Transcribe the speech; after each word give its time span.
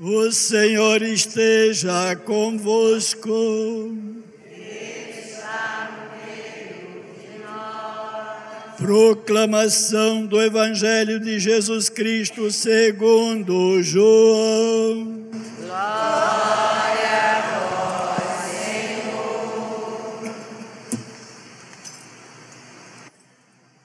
O 0.00 0.30
Senhor 0.30 1.02
esteja 1.02 2.14
convosco. 2.14 3.98
Proclamação 8.76 10.24
do 10.24 10.40
Evangelho 10.40 11.18
de 11.18 11.40
Jesus 11.40 11.88
Cristo 11.88 12.48
segundo 12.52 13.82
João. 13.82 15.26
Glória 15.62 17.18
a 17.34 18.20
vós, 18.22 18.54
Senhor. 18.54 20.32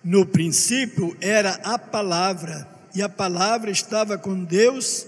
No 0.04 0.28
princípio 0.28 1.18
era 1.20 1.60
a 1.64 1.80
palavra, 1.80 2.68
e 2.94 3.02
a 3.02 3.10
palavra 3.10 3.72
estava 3.72 4.16
com 4.16 4.44
Deus, 4.44 5.08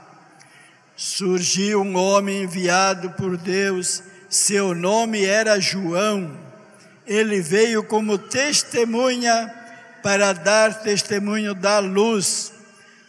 Surgiu 1.03 1.81
um 1.81 1.95
homem 1.95 2.43
enviado 2.43 3.09
por 3.13 3.35
Deus, 3.35 4.03
seu 4.29 4.75
nome 4.75 5.25
era 5.25 5.59
João. 5.59 6.39
Ele 7.07 7.41
veio 7.41 7.83
como 7.83 8.19
testemunha 8.19 9.51
para 10.03 10.31
dar 10.31 10.83
testemunho 10.83 11.55
da 11.55 11.79
luz, 11.79 12.53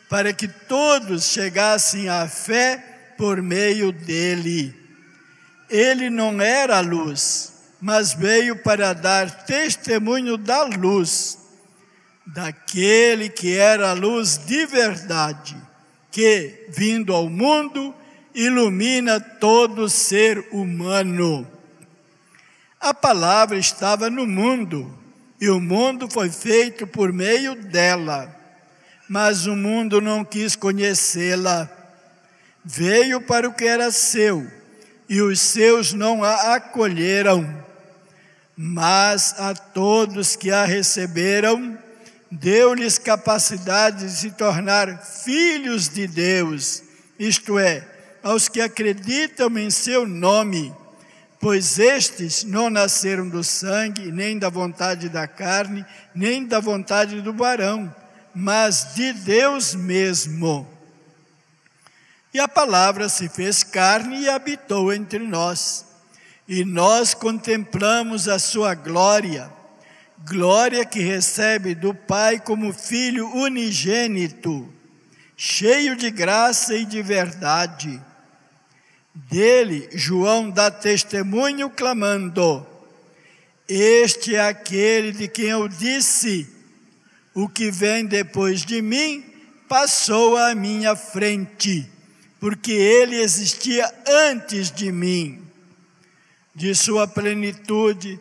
para 0.09 0.33
que 0.33 0.49
todos 0.49 1.25
chegassem 1.25 2.09
à 2.09 2.27
fé 2.27 2.83
por 3.19 3.43
meio 3.43 3.93
dele. 3.93 4.75
Ele 5.69 6.09
não 6.09 6.41
era 6.41 6.79
a 6.79 6.81
luz, 6.81 7.53
mas 7.79 8.15
veio 8.15 8.57
para 8.63 8.95
dar 8.95 9.45
testemunho 9.45 10.39
da 10.39 10.63
luz, 10.63 11.37
daquele 12.27 13.29
que 13.29 13.55
era 13.55 13.91
a 13.91 13.93
luz 13.93 14.39
de 14.39 14.65
verdade, 14.65 15.62
que, 16.13 16.67
vindo 16.69 17.15
ao 17.15 17.29
mundo, 17.29 17.95
ilumina 18.35 19.19
todo 19.19 19.89
ser 19.89 20.47
humano. 20.53 21.47
A 22.79 22.93
palavra 22.93 23.59
estava 23.59 24.11
no 24.11 24.27
mundo, 24.27 24.93
e 25.41 25.49
o 25.49 25.59
mundo 25.59 26.09
foi 26.11 26.31
feito 26.31 26.87
por 26.87 27.13
meio 27.13 27.55
dela, 27.55 28.35
mas 29.09 29.47
o 29.47 29.57
mundo 29.57 30.01
não 30.01 30.25
quis 30.25 30.55
conhecê-la. 30.55 31.69
Veio 32.65 33.21
para 33.21 33.49
o 33.49 33.55
que 33.55 33.65
era 33.65 33.91
seu, 33.91 34.47
e 35.09 35.21
os 35.23 35.41
seus 35.41 35.93
não 35.95 36.23
a 36.23 36.55
acolheram. 36.55 37.65
Mas 38.55 39.35
a 39.39 39.55
todos 39.55 40.37
que 40.37 40.51
a 40.51 40.65
receberam, 40.65 41.79
deu-lhes 42.33 42.97
capacidade 42.97 44.07
de 44.07 44.11
se 44.11 44.31
tornar 44.31 45.05
filhos 45.05 45.87
de 45.87 46.07
Deus, 46.07 46.83
isto 47.19 47.59
é, 47.59 47.87
aos 48.23 48.49
que 48.49 48.63
acreditam 48.63 49.59
em 49.59 49.69
seu 49.69 50.07
nome, 50.07 50.75
pois 51.39 51.79
estes 51.79 52.43
não 52.43 52.71
nasceram 52.71 53.29
do 53.29 53.45
sangue, 53.45 54.11
nem 54.11 54.39
da 54.39 54.49
vontade 54.49 55.11
da 55.11 55.27
carne, 55.27 55.85
nem 56.15 56.47
da 56.47 56.59
vontade 56.59 57.21
do 57.21 57.35
varão, 57.35 57.95
mas 58.35 58.95
de 58.95 59.13
Deus 59.13 59.75
mesmo. 59.75 60.67
E 62.33 62.41
a 62.41 62.49
palavra 62.49 63.11
se 63.11 63.29
fez 63.29 63.63
carne 63.63 64.23
e 64.23 64.29
habitou 64.31 64.91
entre 64.91 65.19
nós, 65.19 65.85
e 66.49 66.65
nós 66.65 67.13
contemplamos 67.13 68.27
a 68.27 68.39
sua 68.39 68.75
glória, 68.75 69.53
glória 70.27 70.85
que 70.85 71.01
recebe 71.01 71.75
do 71.75 71.95
Pai 71.95 72.39
como 72.39 72.73
filho 72.73 73.29
unigênito, 73.35 74.69
cheio 75.37 75.97
de 75.97 76.11
graça 76.11 76.75
e 76.75 76.85
de 76.85 77.03
verdade. 77.03 78.01
Dele, 79.15 79.89
João 79.93 80.51
dá 80.51 80.71
testemunho 80.71 81.69
clamando: 81.69 82.67
Este 83.69 84.37
é 84.37 84.41
aquele 84.41 85.13
de 85.13 85.29
quem 85.29 85.47
eu 85.47 85.69
disse: 85.69 86.49
O 87.35 87.49
que 87.49 87.71
vem 87.71 88.07
depois 88.07 88.65
de 88.65 88.81
mim 88.81 89.25
passou 89.69 90.37
à 90.37 90.55
minha 90.55 90.97
frente, 90.97 91.89
porque 92.41 92.73
ele 92.73 93.17
existia 93.17 93.93
antes 94.07 94.71
de 94.71 94.91
mim. 94.91 95.41
De 96.55 96.75
sua 96.75 97.09
plenitude, 97.09 98.21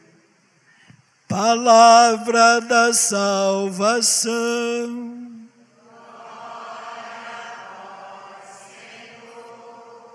Palavra 1.31 2.59
da 2.59 2.93
salvação. 2.93 4.31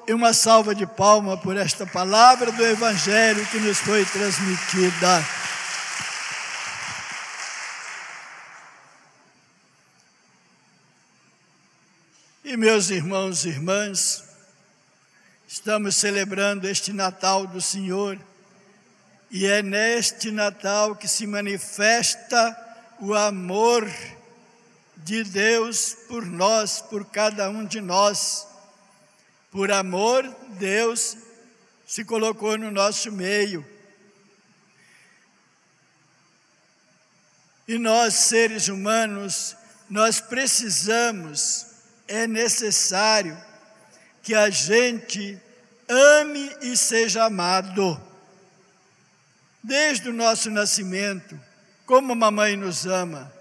e 0.07 0.13
uma 0.13 0.33
salva 0.35 0.75
de 0.75 0.87
palma 0.87 1.37
por 1.39 1.57
esta 1.57 1.85
palavra 1.87 2.53
do 2.53 2.65
Evangelho 2.65 3.45
que 3.47 3.59
nos 3.59 3.79
foi 3.79 4.05
transmitida. 4.05 5.25
E 12.45 12.57
meus 12.59 12.91
irmãos 12.91 13.47
e 13.47 13.49
irmãs, 13.49 14.23
estamos 15.49 15.97
celebrando 15.97 16.69
este 16.69 16.93
Natal 16.93 17.47
do 17.47 17.61
Senhor, 17.61 18.17
e 19.31 19.47
é 19.47 19.63
neste 19.63 20.31
Natal 20.31 20.97
que 20.97 21.09
se 21.09 21.27
manifesta 21.27 22.57
o 23.01 23.15
amor 23.15 23.89
de 24.97 25.25
Deus 25.25 25.97
por 26.09 26.25
nós, 26.25 26.81
por 26.81 27.05
cada 27.07 27.49
um 27.51 27.65
de 27.65 27.81
nós 27.81 28.47
por 29.57 29.73
amor, 29.73 30.23
Deus 30.59 31.17
se 31.87 32.05
colocou 32.05 32.59
no 32.59 32.71
nosso 32.71 33.11
meio. 33.11 33.65
E 37.67 37.79
nós, 37.79 38.13
seres 38.13 38.69
humanos, 38.69 39.57
nós 39.89 40.21
precisamos, 40.21 41.65
é 42.07 42.27
necessário 42.27 43.35
que 44.23 44.35
a 44.35 44.51
gente 44.51 45.41
ame 45.89 46.55
e 46.61 46.77
seja 46.77 47.25
amado. 47.25 47.99
Desde 49.67 50.11
o 50.11 50.13
nosso 50.13 50.49
nascimento, 50.49 51.37
como 51.85 52.13
a 52.13 52.15
mamãe 52.15 52.57
nos 52.57 52.87
ama, 52.87 53.33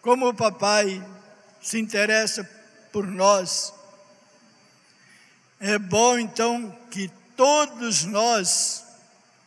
como 0.00 0.26
o 0.26 0.32
papai 0.32 1.06
se 1.60 1.78
interessa 1.78 2.42
por 2.90 3.06
nós, 3.06 3.70
é 5.60 5.78
bom 5.78 6.18
então 6.18 6.74
que 6.90 7.10
todos 7.36 8.06
nós, 8.06 8.82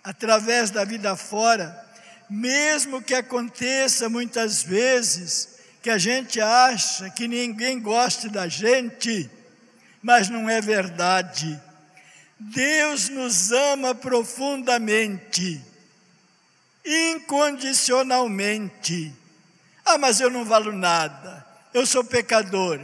através 0.04 0.70
da 0.70 0.86
vida 0.86 1.16
fora, 1.16 1.76
mesmo 2.30 3.02
que 3.02 3.16
aconteça 3.16 4.08
muitas 4.08 4.62
vezes 4.62 5.58
que 5.82 5.90
a 5.90 5.98
gente 5.98 6.40
acha 6.40 7.10
que 7.10 7.28
ninguém 7.28 7.82
goste 7.82 8.30
da 8.30 8.48
gente, 8.48 9.28
mas 10.04 10.30
não 10.30 10.48
é 10.48 10.62
verdade. 10.62 11.60
Deus 12.40 13.10
nos 13.10 13.52
ama 13.52 13.96
profundamente, 13.96 15.66
incondicionalmente. 16.88 19.14
Ah, 19.86 19.98
mas 19.98 20.20
eu 20.20 20.30
não 20.30 20.46
valo 20.46 20.72
nada, 20.72 21.44
eu 21.74 21.84
sou 21.86 22.04
pecador. 22.04 22.80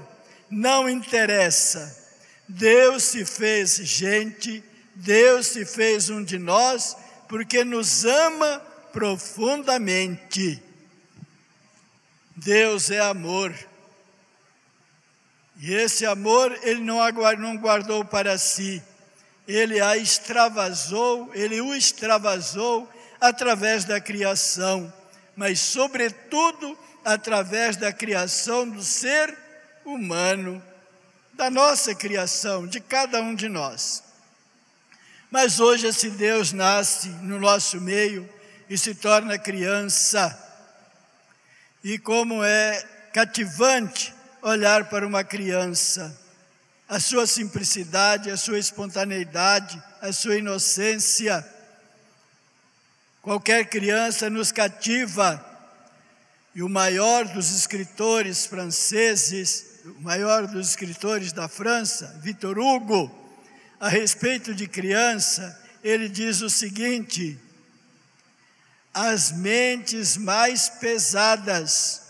Não 0.50 0.90
interessa. 0.90 2.02
Deus 2.48 3.04
se 3.04 3.26
fez 3.26 3.76
gente 3.78 4.64
Deus 4.96 5.48
se 5.48 5.66
fez 5.66 6.10
um 6.10 6.24
de 6.24 6.38
nós 6.38 6.96
porque 7.28 7.64
nos 7.64 8.06
ama 8.06 8.62
profundamente. 8.92 10.62
Deus 12.36 12.92
é 12.92 13.00
amor. 13.00 13.54
E 15.60 15.74
esse 15.74 16.06
amor 16.06 16.58
ele 16.62 16.82
não 16.82 17.58
guardou 17.58 18.04
para 18.04 18.38
si, 18.38 18.84
ele 19.48 19.80
a 19.80 19.98
extravasou, 19.98 21.32
ele 21.34 21.62
o 21.62 21.74
extravasou 21.74 22.90
através 23.24 23.86
da 23.86 24.02
criação, 24.02 24.94
mas, 25.34 25.58
sobretudo, 25.58 26.78
através 27.06 27.78
da 27.78 27.94
criação 27.94 28.70
do 28.70 28.84
ser 28.84 29.34
humano, 29.86 30.62
da 31.32 31.50
nossa 31.50 31.96
criação, 31.96 32.68
de 32.68 32.82
cada 32.82 33.22
um 33.22 33.34
de 33.34 33.48
nós. 33.48 34.04
Mas 35.32 35.62
hoje 35.62 35.88
esse 35.88 36.10
Deus 36.10 36.52
nasce 36.52 37.08
no 37.22 37.40
nosso 37.40 37.80
meio 37.80 38.30
e 38.70 38.78
se 38.78 38.94
torna 38.94 39.40
criança. 39.40 40.38
E 41.82 41.98
como 41.98 42.44
é 42.44 42.86
cativante 43.14 44.14
olhar 44.42 44.90
para 44.90 45.08
uma 45.08 45.24
criança, 45.24 46.14
a 46.90 47.00
sua 47.00 47.26
simplicidade, 47.26 48.30
a 48.30 48.36
sua 48.36 48.60
espontaneidade, 48.60 49.82
a 50.02 50.12
sua 50.12 50.36
inocência. 50.36 51.53
Qualquer 53.24 53.70
criança 53.70 54.30
nos 54.30 54.52
cativa. 54.52 55.44
E 56.54 56.62
o 56.62 56.68
maior 56.68 57.24
dos 57.24 57.56
escritores 57.56 58.46
franceses, 58.46 59.80
o 59.86 60.02
maior 60.02 60.46
dos 60.46 60.72
escritores 60.72 61.32
da 61.32 61.48
França, 61.48 62.20
Victor 62.22 62.60
Hugo, 62.60 63.10
a 63.80 63.88
respeito 63.88 64.54
de 64.54 64.68
criança, 64.68 65.58
ele 65.82 66.10
diz 66.10 66.42
o 66.42 66.50
seguinte: 66.50 67.40
as 68.94 69.32
mentes 69.32 70.18
mais 70.18 70.68
pesadas, 70.68 72.02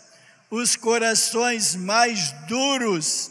os 0.50 0.76
corações 0.76 1.76
mais 1.76 2.32
duros, 2.48 3.30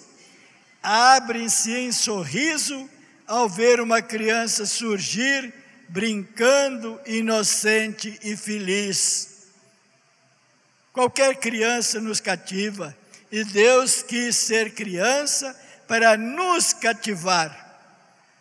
abrem-se 0.80 1.72
em 1.72 1.90
sorriso 1.90 2.88
ao 3.26 3.48
ver 3.48 3.80
uma 3.80 4.00
criança 4.00 4.66
surgir 4.66 5.61
brincando, 5.92 6.98
inocente 7.06 8.18
e 8.22 8.34
feliz. 8.34 9.50
Qualquer 10.90 11.36
criança 11.36 12.00
nos 12.00 12.18
cativa 12.18 12.96
e 13.30 13.44
Deus 13.44 14.02
quis 14.02 14.34
ser 14.36 14.74
criança 14.74 15.54
para 15.86 16.16
nos 16.16 16.72
cativar, 16.72 17.50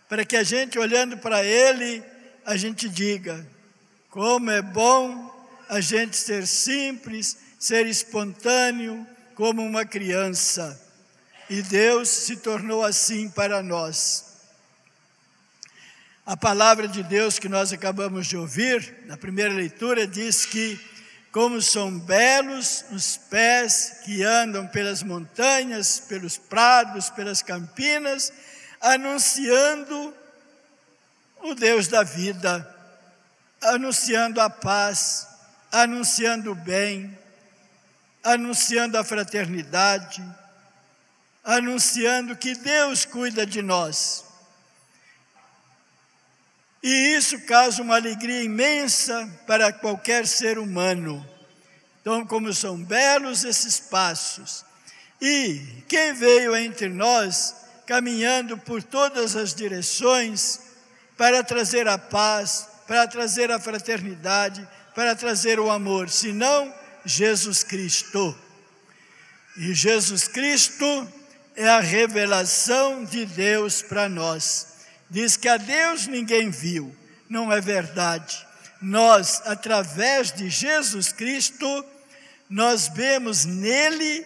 para 0.08 0.24
que 0.24 0.38
a 0.38 0.44
gente 0.44 0.80
olhando 0.80 1.18
para 1.18 1.44
Ele, 1.44 2.02
a 2.46 2.56
gente 2.56 2.88
diga: 2.88 3.46
como 4.10 4.50
é 4.50 4.62
bom 4.62 5.30
a 5.68 5.82
gente 5.82 6.16
ser 6.16 6.48
simples, 6.48 7.38
ser 7.60 7.86
espontâneo, 7.86 9.06
como 9.36 9.62
uma 9.62 9.86
criança. 9.86 10.80
E 11.50 11.62
Deus 11.62 12.08
se 12.08 12.38
tornou 12.38 12.84
assim 12.84 13.30
para 13.30 13.62
nós. 13.62 14.31
A 16.26 16.38
palavra 16.38 16.88
de 16.88 17.02
Deus 17.02 17.40
que 17.40 17.50
nós 17.50 17.74
acabamos 17.74 18.28
de 18.28 18.38
ouvir, 18.38 19.06
na 19.08 19.18
primeira 19.18 19.52
leitura, 19.52 20.06
diz 20.06 20.46
que, 20.46 20.80
como 21.32 21.60
são 21.62 21.98
belos 21.98 22.86
os 22.92 23.18
pés 23.18 24.02
que 24.06 24.22
andam 24.24 24.68
pelas 24.68 25.02
montanhas, 25.02 26.00
pelos 26.00 26.38
prados, 26.38 27.10
pelas 27.10 27.42
campinas, 27.42 28.32
anunciando 28.80 30.14
o 31.42 31.56
Deus 31.56 31.88
da 31.88 32.04
vida, 32.04 32.70
anunciando 33.60 34.40
a 34.40 34.50
paz, 34.50 35.28
anunciando 35.72 36.52
o 36.52 36.56
bem, 36.56 37.18
anunciando 38.24 38.96
a 38.96 39.04
fraternidade, 39.04 40.24
anunciando 41.44 42.36
que 42.36 42.54
Deus 42.54 43.06
cuida 43.06 43.44
de 43.44 43.64
nós. 43.64 44.31
E 46.84 47.16
isso 47.16 47.40
causa 47.42 47.82
uma 47.82 47.96
alegria 47.96 48.42
imensa 48.42 49.30
para 49.46 49.72
qualquer 49.72 50.26
ser 50.26 50.58
humano. 50.58 51.26
Então, 52.02 52.26
como 52.26 52.52
são 52.54 52.84
belos 52.84 53.44
esses 53.44 53.80
passos. 53.80 54.66
E 55.22 55.62
quem 55.88 56.14
veio 56.14 56.56
entre 56.56 56.90
nós, 56.90 57.56
caminhando 57.86 58.58
por 58.58 58.82
todas 58.82 59.36
as 59.36 59.54
direções, 59.54 60.62
para 61.16 61.44
trazer 61.44 61.88
a 61.88 62.00
paz, 62.00 62.68
para 62.88 63.08
trazer 63.08 63.52
a 63.52 63.60
fraternidade, 63.60 64.68
para 64.96 65.16
trazer 65.16 65.60
o 65.60 65.70
amor, 65.70 66.10
senão 66.10 66.74
Jesus 67.06 67.64
Cristo. 67.64 68.36
E 69.56 69.72
Jesus 69.76 70.28
Cristo 70.28 71.08
é 71.56 71.70
a 71.70 71.80
revelação 71.80 73.04
de 73.06 73.24
Deus 73.24 73.84
para 73.84 74.10
nós 74.10 74.71
diz 75.12 75.36
que 75.36 75.50
a 75.50 75.58
Deus 75.58 76.08
ninguém 76.08 76.50
viu. 76.50 76.96
Não 77.30 77.52
é 77.52 77.60
verdade. 77.60 78.48
Nós, 78.82 79.42
através 79.46 80.32
de 80.32 80.50
Jesus 80.50 81.12
Cristo, 81.12 81.86
nós 82.50 82.88
vemos 82.88 83.44
nele 83.44 84.26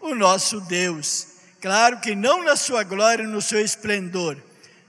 o 0.00 0.14
nosso 0.14 0.60
Deus. 0.60 1.26
Claro 1.60 1.98
que 1.98 2.14
não 2.14 2.44
na 2.44 2.54
sua 2.54 2.84
glória, 2.84 3.26
no 3.26 3.42
seu 3.42 3.60
esplendor. 3.60 4.40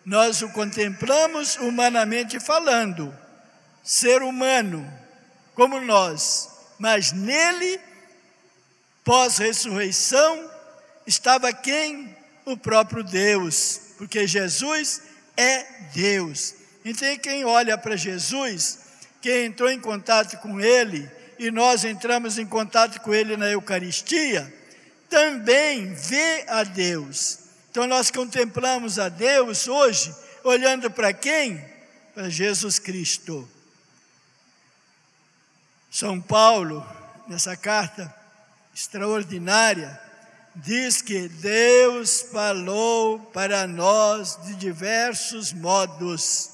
Nós 0.05 0.41
o 0.43 0.49
contemplamos 0.49 1.55
humanamente 1.55 2.39
falando, 2.39 3.13
ser 3.83 4.21
humano, 4.21 4.87
como 5.55 5.81
nós, 5.81 6.49
mas 6.77 7.11
nele, 7.11 7.79
pós-ressurreição, 9.03 10.51
estava 11.07 11.51
quem? 11.53 12.15
O 12.45 12.57
próprio 12.57 13.03
Deus, 13.03 13.79
porque 13.97 14.27
Jesus 14.27 15.12
é 15.37 15.65
Deus. 15.93 16.55
Então, 16.85 17.17
quem 17.17 17.45
olha 17.45 17.77
para 17.77 17.95
Jesus, 17.95 18.79
quem 19.21 19.45
entrou 19.45 19.69
em 19.69 19.79
contato 19.79 20.37
com 20.37 20.59
Ele, 20.59 21.09
e 21.39 21.49
nós 21.49 21.83
entramos 21.83 22.37
em 22.37 22.45
contato 22.45 22.99
com 23.01 23.13
Ele 23.13 23.37
na 23.37 23.49
Eucaristia, 23.49 24.53
também 25.09 25.93
vê 25.93 26.45
a 26.47 26.63
Deus. 26.63 27.39
Então, 27.71 27.87
nós 27.87 28.11
contemplamos 28.11 28.99
a 28.99 29.09
Deus 29.09 29.67
hoje, 29.67 30.13
olhando 30.43 30.91
para 30.91 31.13
quem? 31.13 31.63
Para 32.13 32.29
Jesus 32.29 32.77
Cristo. 32.79 33.49
São 35.89 36.19
Paulo, 36.19 36.85
nessa 37.27 37.55
carta 37.55 38.13
extraordinária, 38.73 39.99
diz 40.55 41.01
que 41.01 41.27
Deus 41.27 42.21
falou 42.31 43.19
para 43.19 43.65
nós 43.65 44.39
de 44.45 44.55
diversos 44.55 45.51
modos, 45.51 46.49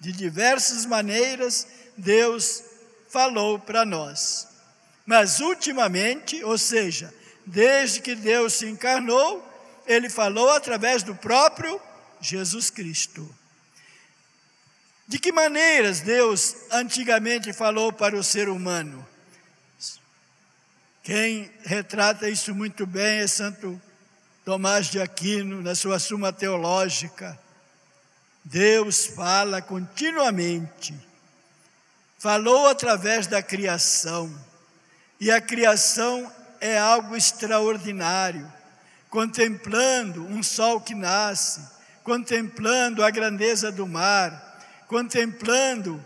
de 0.00 0.12
diversas 0.12 0.84
maneiras, 0.86 1.66
Deus 1.96 2.62
falou 3.08 3.58
para 3.58 3.84
nós. 3.84 4.48
Mas 5.06 5.40
ultimamente, 5.40 6.42
ou 6.44 6.58
seja, 6.58 7.12
desde 7.46 8.00
que 8.00 8.14
Deus 8.14 8.54
se 8.54 8.66
encarnou, 8.66 9.46
ele 9.86 10.08
falou 10.08 10.50
através 10.50 11.02
do 11.02 11.14
próprio 11.14 11.80
Jesus 12.20 12.70
Cristo. 12.70 13.28
De 15.06 15.18
que 15.18 15.32
maneiras 15.32 16.00
Deus 16.00 16.54
antigamente 16.70 17.52
falou 17.52 17.92
para 17.92 18.16
o 18.16 18.22
ser 18.22 18.48
humano? 18.48 19.04
Quem 21.12 21.50
retrata 21.64 22.28
isso 22.28 22.54
muito 22.54 22.86
bem 22.86 23.18
é 23.18 23.26
Santo 23.26 23.82
Tomás 24.44 24.86
de 24.86 25.00
Aquino, 25.00 25.60
na 25.60 25.74
sua 25.74 25.98
Suma 25.98 26.32
Teológica. 26.32 27.36
Deus 28.44 29.06
fala 29.06 29.60
continuamente. 29.60 30.94
Falou 32.16 32.68
através 32.68 33.26
da 33.26 33.42
criação. 33.42 34.32
E 35.20 35.32
a 35.32 35.40
criação 35.40 36.32
é 36.60 36.78
algo 36.78 37.16
extraordinário. 37.16 38.48
Contemplando 39.08 40.24
um 40.24 40.44
sol 40.44 40.80
que 40.80 40.94
nasce, 40.94 41.60
contemplando 42.04 43.02
a 43.02 43.10
grandeza 43.10 43.72
do 43.72 43.84
mar, 43.84 44.60
contemplando 44.86 46.00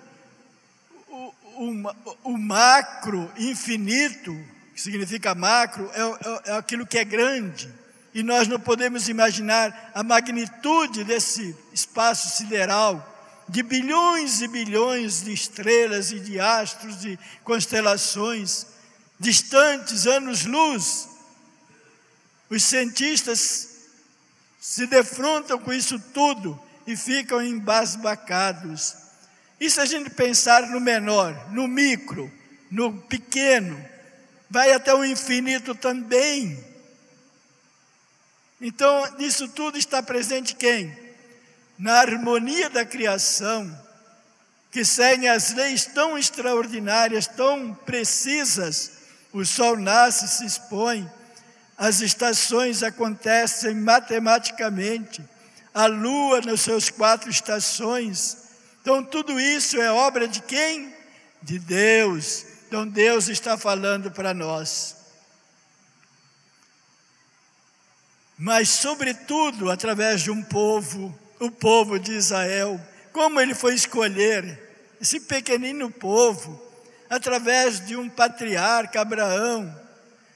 o, 1.10 1.34
o, 1.58 1.94
o 2.32 2.38
macro 2.38 3.30
infinito 3.36 4.53
que 4.74 4.80
significa 4.80 5.34
macro, 5.34 5.88
é, 5.94 6.00
é, 6.00 6.50
é 6.50 6.56
aquilo 6.56 6.86
que 6.86 6.98
é 6.98 7.04
grande. 7.04 7.72
E 8.12 8.22
nós 8.22 8.48
não 8.48 8.58
podemos 8.58 9.08
imaginar 9.08 9.92
a 9.94 10.02
magnitude 10.02 11.04
desse 11.04 11.56
espaço 11.72 12.36
sideral, 12.36 13.12
de 13.48 13.62
bilhões 13.62 14.40
e 14.40 14.48
bilhões 14.48 15.22
de 15.22 15.32
estrelas 15.32 16.10
e 16.10 16.18
de 16.18 16.40
astros, 16.40 17.00
de 17.00 17.18
constelações, 17.44 18.66
distantes, 19.18 20.06
anos-luz. 20.06 21.08
Os 22.50 22.62
cientistas 22.64 23.68
se 24.60 24.86
defrontam 24.86 25.58
com 25.58 25.72
isso 25.72 25.98
tudo 26.12 26.60
e 26.86 26.96
ficam 26.96 27.42
embasbacados. 27.42 28.96
E 29.60 29.70
se 29.70 29.80
a 29.80 29.84
gente 29.84 30.10
pensar 30.10 30.68
no 30.68 30.80
menor, 30.80 31.50
no 31.52 31.68
micro, 31.68 32.32
no 32.70 32.92
pequeno, 33.02 33.93
vai 34.50 34.72
até 34.72 34.94
o 34.94 35.04
infinito 35.04 35.74
também. 35.74 36.62
Então, 38.60 39.16
nisso 39.18 39.48
tudo 39.48 39.76
está 39.76 40.02
presente 40.02 40.54
quem? 40.54 40.96
Na 41.78 41.98
harmonia 41.98 42.70
da 42.70 42.84
criação, 42.84 43.70
que 44.70 44.84
segue 44.84 45.28
as 45.28 45.52
leis 45.52 45.86
tão 45.86 46.16
extraordinárias, 46.16 47.26
tão 47.26 47.74
precisas. 47.74 48.92
O 49.32 49.44
sol 49.44 49.76
nasce, 49.76 50.28
se 50.28 50.46
expõe, 50.46 51.10
as 51.76 52.00
estações 52.00 52.82
acontecem 52.82 53.74
matematicamente, 53.74 55.22
a 55.74 55.86
lua 55.86 56.40
nas 56.40 56.60
suas 56.60 56.88
quatro 56.88 57.28
estações. 57.28 58.36
Então, 58.80 59.02
tudo 59.02 59.40
isso 59.40 59.80
é 59.80 59.90
obra 59.90 60.28
de 60.28 60.40
quem? 60.40 60.94
De 61.42 61.58
Deus. 61.58 62.53
Então, 62.74 62.88
Deus 62.88 63.28
está 63.28 63.56
falando 63.56 64.10
para 64.10 64.34
nós. 64.34 64.96
Mas, 68.36 68.68
sobretudo, 68.68 69.70
através 69.70 70.22
de 70.22 70.32
um 70.32 70.42
povo, 70.42 71.16
o 71.38 71.52
povo 71.52 72.00
de 72.00 72.10
Israel, 72.10 72.80
como 73.12 73.40
ele 73.40 73.54
foi 73.54 73.76
escolher 73.76 74.60
esse 75.00 75.20
pequenino 75.20 75.88
povo, 75.88 76.60
através 77.08 77.78
de 77.78 77.94
um 77.94 78.10
patriarca, 78.10 79.02
Abraão, 79.02 79.72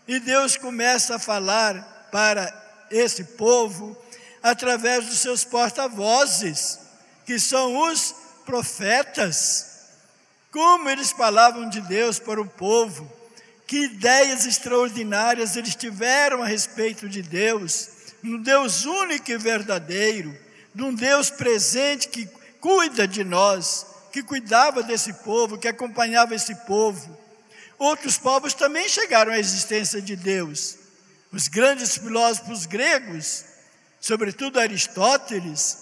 e 0.06 0.20
Deus 0.20 0.56
começa 0.56 1.16
a 1.16 1.18
falar 1.18 2.08
para 2.12 2.86
esse 2.88 3.24
povo 3.24 4.00
através 4.40 5.06
dos 5.06 5.18
seus 5.18 5.42
porta-vozes, 5.42 6.78
que 7.26 7.36
são 7.40 7.90
os 7.90 8.14
profetas. 8.46 9.67
Como 10.58 10.90
eles 10.90 11.12
falavam 11.12 11.68
de 11.68 11.80
Deus 11.82 12.18
para 12.18 12.40
o 12.40 12.44
povo, 12.44 13.08
que 13.64 13.84
ideias 13.84 14.44
extraordinárias 14.44 15.54
eles 15.54 15.76
tiveram 15.76 16.42
a 16.42 16.46
respeito 16.48 17.08
de 17.08 17.22
Deus, 17.22 17.90
um 18.24 18.42
Deus 18.42 18.84
único 18.84 19.30
e 19.30 19.38
verdadeiro, 19.38 20.36
de 20.74 20.82
um 20.82 20.92
Deus 20.92 21.30
presente 21.30 22.08
que 22.08 22.28
cuida 22.60 23.06
de 23.06 23.22
nós, 23.22 23.86
que 24.12 24.20
cuidava 24.20 24.82
desse 24.82 25.12
povo, 25.12 25.58
que 25.58 25.68
acompanhava 25.68 26.34
esse 26.34 26.56
povo. 26.66 27.16
Outros 27.78 28.18
povos 28.18 28.52
também 28.52 28.88
chegaram 28.88 29.30
à 29.30 29.38
existência 29.38 30.02
de 30.02 30.16
Deus. 30.16 30.76
Os 31.30 31.46
grandes 31.46 31.96
filósofos 31.96 32.66
gregos, 32.66 33.44
sobretudo 34.00 34.58
Aristóteles, 34.58 35.78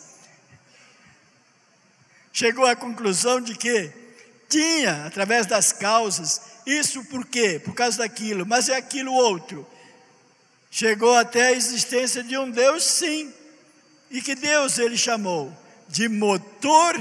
chegou 2.30 2.66
à 2.66 2.76
conclusão 2.76 3.40
de 3.40 3.54
que 3.54 4.04
tinha, 4.48 5.06
através 5.06 5.46
das 5.46 5.72
causas, 5.72 6.40
isso 6.66 7.04
por 7.04 7.24
quê? 7.26 7.60
Por 7.64 7.74
causa 7.74 7.98
daquilo, 7.98 8.44
mas 8.46 8.68
é 8.68 8.76
aquilo 8.76 9.12
outro. 9.12 9.66
Chegou 10.70 11.14
até 11.14 11.46
a 11.46 11.52
existência 11.52 12.22
de 12.22 12.36
um 12.36 12.50
Deus, 12.50 12.84
sim. 12.84 13.32
E 14.10 14.20
que 14.20 14.34
Deus 14.34 14.78
ele 14.78 14.96
chamou? 14.96 15.52
De 15.88 16.08
motor 16.08 16.94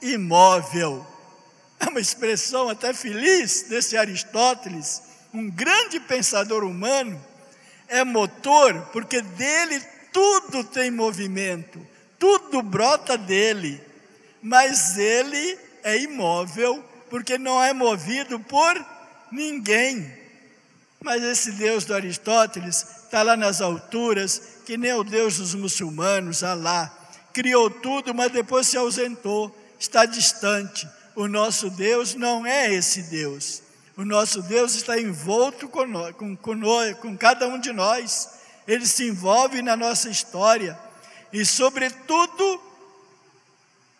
imóvel. 0.00 1.06
É 1.80 1.86
uma 1.86 2.00
expressão 2.00 2.68
até 2.68 2.94
feliz 2.94 3.62
desse 3.62 3.96
Aristóteles, 3.96 5.02
um 5.32 5.50
grande 5.50 6.00
pensador 6.00 6.64
humano. 6.64 7.22
É 7.88 8.04
motor 8.04 8.88
porque 8.92 9.20
dele 9.20 9.80
tudo 10.12 10.64
tem 10.64 10.90
movimento, 10.90 11.84
tudo 12.18 12.62
brota 12.62 13.18
dele, 13.18 13.82
mas 14.40 14.96
ele 14.96 15.58
é 15.84 15.98
imóvel 15.98 16.82
porque 17.10 17.38
não 17.38 17.62
é 17.62 17.72
movido 17.72 18.40
por 18.40 18.84
ninguém. 19.30 20.10
Mas 21.00 21.22
esse 21.22 21.52
Deus 21.52 21.84
do 21.84 21.94
Aristóteles 21.94 22.84
está 23.04 23.22
lá 23.22 23.36
nas 23.36 23.60
alturas, 23.60 24.60
que 24.64 24.78
nem 24.78 24.94
o 24.94 25.04
Deus 25.04 25.36
dos 25.36 25.54
muçulmanos, 25.54 26.42
Alá. 26.42 26.92
Criou 27.32 27.68
tudo, 27.68 28.14
mas 28.14 28.32
depois 28.32 28.66
se 28.66 28.76
ausentou, 28.76 29.54
está 29.78 30.06
distante. 30.06 30.88
O 31.14 31.28
nosso 31.28 31.68
Deus 31.68 32.14
não 32.14 32.46
é 32.46 32.72
esse 32.72 33.02
Deus. 33.02 33.62
O 33.96 34.04
nosso 34.04 34.42
Deus 34.42 34.74
está 34.74 34.98
envolto 34.98 35.68
com, 35.68 35.86
com, 36.14 36.36
com, 36.36 36.60
com 37.00 37.16
cada 37.16 37.46
um 37.46 37.60
de 37.60 37.72
nós. 37.72 38.30
Ele 38.66 38.86
se 38.86 39.06
envolve 39.06 39.62
na 39.62 39.76
nossa 39.76 40.08
história. 40.08 40.76
E, 41.32 41.44
sobretudo, 41.44 42.60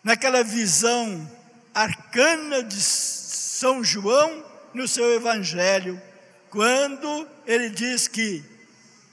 naquela 0.03 0.43
visão 0.43 1.29
arcana 1.75 2.63
de 2.63 2.79
São 2.79 3.83
João 3.83 4.45
no 4.73 4.87
seu 4.87 5.13
Evangelho, 5.13 6.01
quando 6.49 7.27
ele 7.45 7.69
diz 7.69 8.07
que 8.07 8.43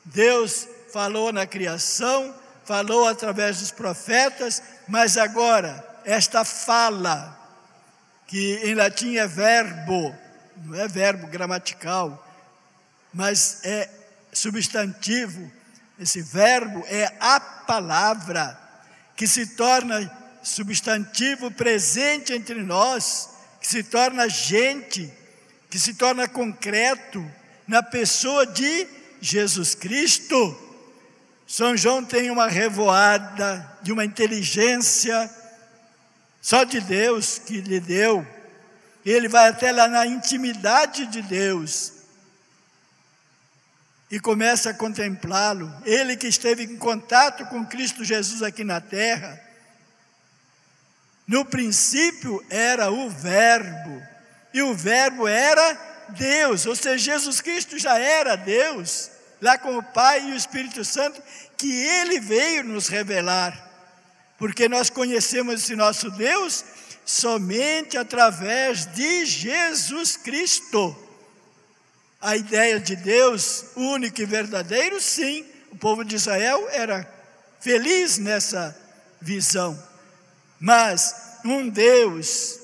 Deus 0.04 0.69
falou 0.92 1.33
na 1.33 1.45
criação, 1.45 2.33
falou 2.64 3.09
através 3.09 3.59
dos 3.59 3.73
profetas, 3.73 4.62
mas 4.87 5.16
agora 5.19 5.85
esta 6.04 6.45
fala 6.45 7.38
que 8.28 8.61
em 8.62 8.75
latim 8.75 9.16
é 9.16 9.26
verbo, 9.26 10.16
não 10.64 10.78
é 10.78 10.87
verbo 10.87 11.26
gramatical, 11.26 12.26
mas 13.12 13.61
é 13.64 13.90
substantivo. 14.33 15.50
Esse 15.99 16.23
verbo 16.23 16.85
é 16.87 17.12
a 17.21 17.38
palavra 17.40 18.59
que 19.16 19.26
se 19.26 19.49
torna 19.49 20.22
substantivo 20.42 21.50
presente 21.50 22.32
entre 22.32 22.62
nós, 22.62 23.30
que 23.61 23.66
se 23.68 23.82
torna 23.82 24.28
gente, 24.28 25.12
que 25.70 25.78
se 25.78 25.94
torna 25.94 26.28
concreto 26.28 27.25
na 27.66 27.82
pessoa 27.82 28.46
de 28.46 28.87
Jesus 29.20 29.75
Cristo. 29.75 30.58
São 31.46 31.76
João 31.76 32.04
tem 32.04 32.30
uma 32.30 32.49
revoada 32.49 33.78
de 33.82 33.92
uma 33.92 34.04
inteligência 34.04 35.30
só 36.40 36.64
de 36.64 36.80
Deus 36.80 37.38
que 37.38 37.61
lhe 37.61 37.78
deu. 37.78 38.26
Ele 39.06 39.28
vai 39.28 39.49
até 39.49 39.70
lá 39.70 39.87
na 39.87 40.06
intimidade 40.06 41.06
de 41.06 41.22
Deus 41.22 41.92
e 44.11 44.20
começa 44.20 44.70
a 44.70 44.75
contemplá-lo. 44.75 45.72
Ele 45.84 46.16
que 46.16 46.26
esteve 46.26 46.64
em 46.64 46.76
contato 46.76 47.46
com 47.46 47.64
Cristo 47.64 48.04
Jesus 48.04 48.42
aqui 48.42 48.64
na 48.64 48.80
terra. 48.80 49.40
No 51.26 51.45
princípio 51.45 52.45
era 52.50 52.91
o 52.91 53.09
Verbo, 53.09 54.02
e 54.52 54.62
o 54.62 54.75
Verbo 54.75 55.26
era 55.26 56.07
Deus, 56.11 56.67
ou 56.67 56.76
seja, 56.76 56.99
Jesus 56.99 57.41
Cristo 57.41 57.79
já 57.79 57.99
era 57.99 58.37
Deus, 58.37 59.11
lá 59.41 59.57
com 59.57 59.79
o 59.79 59.83
Pai 59.83 60.29
e 60.29 60.33
o 60.33 60.37
Espírito 60.37 60.85
Santo, 60.85 61.23
que 61.57 61.73
ele 61.73 62.21
veio 62.21 62.64
nos 62.64 62.88
revelar 62.88 63.73
porque 64.43 64.69
nós 64.69 64.91
conhecemos 64.91 65.62
esse 65.62 65.76
nosso 65.76 66.11
Deus 66.11 66.64
somente 67.05 67.97
através 67.97 68.87
de 68.87 69.25
Jesus 69.25 70.17
Cristo. 70.17 70.97
A 72.21 72.37
ideia 72.37 72.81
de 72.81 72.97
Deus 72.97 73.67
único 73.76 74.21
e 74.21 74.25
verdadeiro, 74.25 75.00
sim, 75.00 75.47
o 75.71 75.79
povo 75.79 76.05
de 76.05 76.17
Israel 76.17 76.69
era 76.73 77.09
feliz 77.61 78.19
nessa 78.19 78.76
visão, 79.21 79.81
mas 80.62 81.40
um 81.45 81.69
Deus 81.69 82.61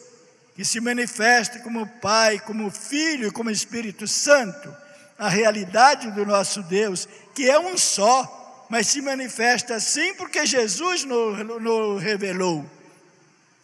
que 0.54 0.64
se 0.64 0.80
manifesta 0.80 1.58
como 1.58 1.84
Pai, 2.00 2.38
como 2.38 2.70
Filho, 2.70 3.32
como 3.32 3.50
Espírito 3.50 4.06
Santo, 4.06 4.72
a 5.18 5.28
realidade 5.28 6.08
do 6.12 6.24
nosso 6.24 6.62
Deus, 6.62 7.08
que 7.34 7.50
é 7.50 7.58
um 7.58 7.76
só, 7.76 8.66
mas 8.70 8.86
se 8.86 9.02
manifesta 9.02 9.74
assim 9.74 10.14
porque 10.14 10.46
Jesus 10.46 11.02
nos 11.02 12.00
revelou. 12.00 12.64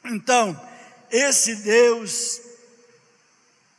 Então, 0.04 0.60
esse 1.12 1.54
Deus 1.54 2.40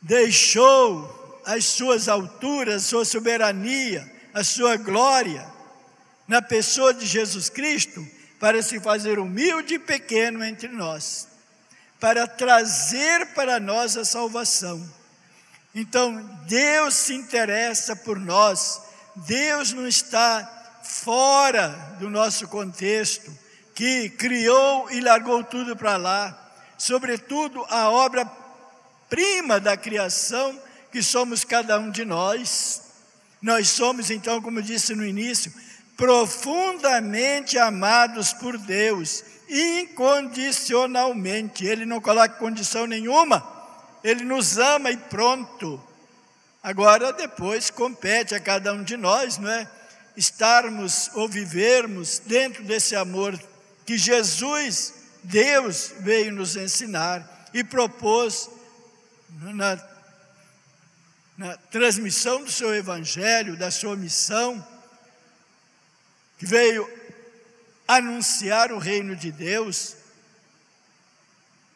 deixou 0.00 1.42
as 1.44 1.66
suas 1.66 2.08
alturas, 2.08 2.84
sua 2.84 3.04
soberania, 3.04 4.10
a 4.32 4.42
sua 4.42 4.78
glória 4.78 5.46
na 6.26 6.40
pessoa 6.40 6.94
de 6.94 7.04
Jesus 7.04 7.50
Cristo 7.50 8.15
para 8.38 8.62
se 8.62 8.78
fazer 8.80 9.18
humilde 9.18 9.74
e 9.74 9.78
pequeno 9.78 10.44
entre 10.44 10.68
nós, 10.68 11.28
para 11.98 12.26
trazer 12.26 13.26
para 13.34 13.58
nós 13.58 13.96
a 13.96 14.04
salvação. 14.04 14.86
Então, 15.74 16.22
Deus 16.46 16.94
se 16.94 17.14
interessa 17.14 17.94
por 17.96 18.18
nós, 18.18 18.80
Deus 19.16 19.72
não 19.72 19.86
está 19.86 20.80
fora 20.82 21.68
do 21.98 22.08
nosso 22.08 22.48
contexto, 22.48 23.30
que 23.74 24.08
criou 24.10 24.90
e 24.90 25.00
largou 25.00 25.44
tudo 25.44 25.76
para 25.76 25.96
lá, 25.96 26.52
sobretudo 26.78 27.64
a 27.68 27.90
obra-prima 27.90 29.60
da 29.60 29.76
criação, 29.76 30.58
que 30.90 31.02
somos 31.02 31.44
cada 31.44 31.78
um 31.78 31.90
de 31.90 32.04
nós. 32.04 32.82
Nós 33.42 33.68
somos, 33.68 34.10
então, 34.10 34.40
como 34.40 34.62
disse 34.62 34.94
no 34.94 35.04
início, 35.04 35.52
profundamente 35.96 37.58
amados 37.58 38.32
por 38.34 38.58
Deus, 38.58 39.24
incondicionalmente. 39.48 41.64
Ele 41.64 41.86
não 41.86 42.00
coloca 42.00 42.34
condição 42.34 42.86
nenhuma, 42.86 43.44
ele 44.04 44.24
nos 44.24 44.58
ama 44.58 44.90
e 44.90 44.96
pronto. 44.96 45.80
Agora, 46.62 47.12
depois, 47.12 47.70
compete 47.70 48.34
a 48.34 48.40
cada 48.40 48.72
um 48.72 48.82
de 48.82 48.96
nós, 48.96 49.38
não 49.38 49.50
é? 49.50 49.70
Estarmos 50.16 51.10
ou 51.14 51.28
vivermos 51.28 52.18
dentro 52.18 52.64
desse 52.64 52.96
amor 52.96 53.38
que 53.84 53.96
Jesus, 53.96 54.94
Deus, 55.22 55.92
veio 56.00 56.32
nos 56.32 56.56
ensinar 56.56 57.48
e 57.54 57.62
propôs 57.62 58.50
na, 59.40 59.78
na 61.36 61.56
transmissão 61.70 62.42
do 62.42 62.50
seu 62.50 62.74
evangelho, 62.74 63.56
da 63.56 63.70
sua 63.70 63.94
missão, 63.94 64.66
que 66.38 66.46
veio 66.46 66.88
anunciar 67.86 68.72
o 68.72 68.78
reino 68.78 69.14
de 69.14 69.30
Deus, 69.30 69.96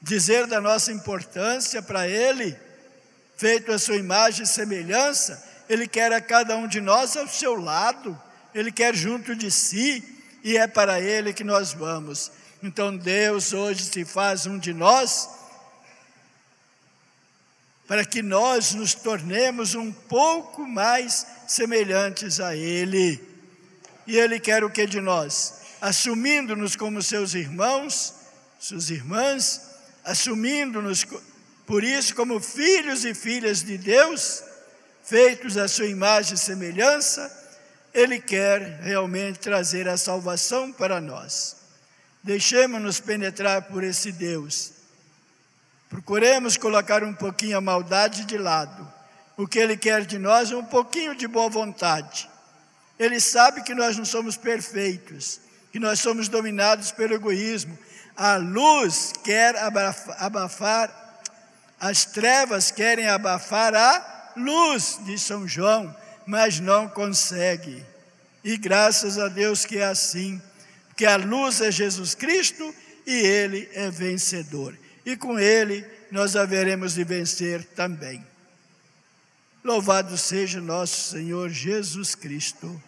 dizer 0.03 0.47
da 0.47 0.61
nossa 0.61 0.93
importância 0.93 1.83
para 1.83 2.09
Ele, 2.09 2.57
feito 3.37 3.73
a 3.73 3.79
sua 3.79 3.97
imagem 3.97 4.43
e 4.45 4.49
semelhança, 4.49 5.43
Ele 5.69 5.87
quer 5.87 6.13
a 6.13 6.21
cada 6.21 6.57
um 6.57 6.67
de 6.67 6.81
nós 6.81 7.17
ao 7.17 7.29
seu 7.29 7.55
lado, 7.55 8.21
Ele 8.55 8.73
quer 8.73 8.95
junto 8.95 9.35
de 9.35 9.51
si, 9.51 10.05
e 10.43 10.57
é 10.57 10.67
para 10.67 11.01
Ele 11.01 11.33
que 11.33 11.45
nós 11.45 11.73
vamos. 11.73 12.33
Então 12.63 12.97
Deus 12.97 13.53
hoje 13.53 13.85
se 13.85 14.05
faz 14.05 14.47
um 14.47 14.59
de 14.59 14.75
nós, 14.75 15.29
para 17.87 18.05
que 18.05 18.23
nós 18.23 18.73
nos 18.75 18.95
tornemos 18.95 19.75
um 19.75 19.91
pouco 19.91 20.67
mais 20.67 21.27
semelhantes 21.49 22.41
a 22.41 22.55
Ele. 22.55 23.30
E 24.11 24.19
Ele 24.19 24.41
quer 24.41 24.65
o 24.65 24.71
que 24.71 24.87
de 24.87 25.01
nós? 25.01 25.61
Assumindo-nos 25.81 26.75
como 26.75 27.01
seus 27.01 27.33
irmãos, 27.33 28.13
suas 28.59 28.91
irmãs, 28.91 29.61
assumindo-nos 30.05 31.07
por 31.65 31.85
isso 31.85 32.13
como 32.17 32.41
filhos 32.41 33.05
e 33.05 33.15
filhas 33.15 33.63
de 33.63 33.79
Deus, 33.79 34.43
feitos 35.05 35.57
à 35.57 35.69
sua 35.69 35.87
imagem 35.87 36.35
e 36.35 36.39
semelhança, 36.39 37.31
Ele 37.95 38.21
quer 38.21 38.81
realmente 38.83 39.39
trazer 39.39 39.89
a 39.89 39.97
salvação 39.97 40.73
para 40.73 41.01
nós. 41.01 41.55
Deixemos-nos 42.21 42.99
penetrar 42.99 43.63
por 43.63 43.85
esse 43.85 44.11
Deus. 44.11 44.73
Procuremos 45.89 46.57
colocar 46.57 47.05
um 47.05 47.15
pouquinho 47.15 47.59
a 47.59 47.61
maldade 47.61 48.25
de 48.25 48.37
lado. 48.37 48.93
O 49.37 49.47
que 49.47 49.61
Ele 49.61 49.77
quer 49.77 50.05
de 50.05 50.19
nós 50.19 50.51
é 50.51 50.57
um 50.57 50.65
pouquinho 50.65 51.15
de 51.15 51.29
boa 51.29 51.49
vontade. 51.49 52.30
Ele 53.01 53.19
sabe 53.19 53.63
que 53.63 53.75
nós 53.75 53.97
não 53.97 54.05
somos 54.05 54.37
perfeitos, 54.37 55.41
que 55.73 55.79
nós 55.79 56.01
somos 56.01 56.29
dominados 56.29 56.93
pelo 56.93 57.15
egoísmo. 57.15 57.77
A 58.15 58.37
luz 58.37 59.11
quer 59.25 59.57
abafar, 59.57 61.23
as 61.81 62.05
trevas 62.05 62.71
querem 62.71 63.09
abafar 63.09 63.75
a 63.75 64.33
luz 64.37 65.01
de 65.07 65.19
São 65.19 65.49
João, 65.49 65.97
mas 66.27 66.61
não 66.61 66.89
consegue. 66.89 67.83
E 68.45 68.59
graças 68.59 69.19
a 69.19 69.29
Deus 69.29 69.65
que 69.65 69.79
é 69.79 69.87
assim 69.87 70.41
que 70.95 71.07
a 71.07 71.17
luz 71.17 71.63
é 71.63 71.73
Jesus 71.73 72.15
Cristo 72.15 72.75
e 73.07 73.15
ele 73.15 73.67
é 73.73 73.91
vencedor. 73.91 74.77
E 75.07 75.17
com 75.17 75.39
ele 75.39 75.87
nós 76.11 76.37
haveremos 76.37 76.93
de 76.93 77.05
vencer 77.05 77.65
também. 77.65 78.23
Louvado 79.65 80.19
seja 80.19 80.61
nosso 80.61 81.13
Senhor 81.13 81.49
Jesus 81.49 82.15
Cristo. 82.15 82.83